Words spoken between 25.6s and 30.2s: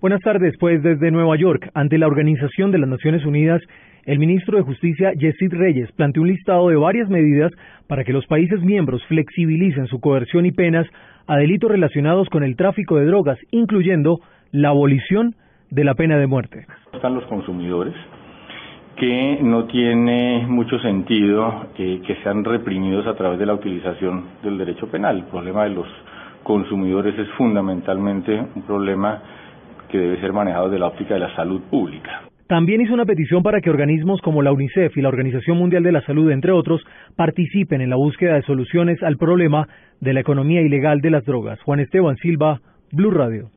de los consumidores es fundamentalmente un problema que debe